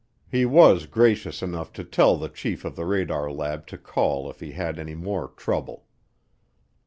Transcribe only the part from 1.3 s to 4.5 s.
enough to tell the chief of the radar lab to call if